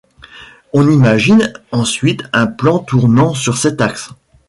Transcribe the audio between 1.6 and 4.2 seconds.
ensuite un plan tournant sur cet axe.